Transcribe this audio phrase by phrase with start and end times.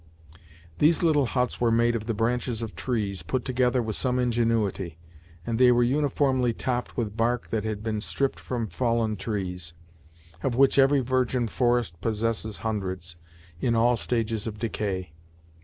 [0.79, 4.97] These little huts were made of the branches of trees, put together with some ingenuity,
[5.45, 9.75] and they were uniformly topped with bark that had been stripped from fallen trees;
[10.41, 13.15] of which every virgin forest possesses hundreds,
[13.59, 15.13] in all stages of decay.